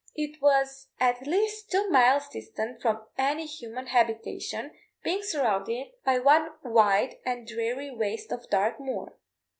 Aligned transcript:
It 0.15 0.41
was 0.41 0.87
at 0.99 1.27
least 1.27 1.69
two 1.69 1.87
miles 1.91 2.27
distant 2.27 2.81
from 2.81 3.05
any 3.19 3.45
human 3.45 3.85
habitation, 3.85 4.71
being 5.03 5.21
surrounded 5.21 5.91
by 6.03 6.17
one 6.17 6.53
wide 6.63 7.17
and 7.23 7.45
dreary 7.47 7.91
waste 7.91 8.31
of 8.31 8.49
dark 8.49 8.79
moor. 8.79 9.15